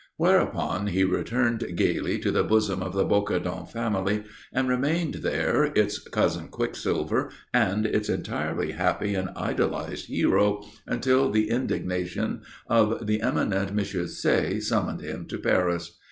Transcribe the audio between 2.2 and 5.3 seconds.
to the bosom of the Bocardon family and remained